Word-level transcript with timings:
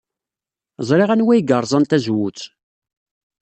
Ẓriɣ 0.87 1.09
anwa 1.13 1.31
ay 1.35 1.41
yerẓan 1.47 1.83
tazewwut. 1.85 2.39